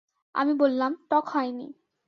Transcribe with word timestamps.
আমি 0.35 0.53
বললাম, 0.53 0.91
টক 1.09 1.25
হয়নি। 1.27 1.67